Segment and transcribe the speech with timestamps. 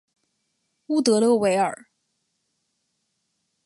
[0.87, 1.85] 乌德勒维尔。